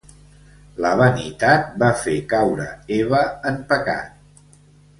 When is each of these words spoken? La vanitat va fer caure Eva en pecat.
La 0.85 0.93
vanitat 1.01 1.69
va 1.83 1.89
fer 2.05 2.15
caure 2.33 2.67
Eva 2.99 3.21
en 3.53 3.61
pecat. 3.75 4.21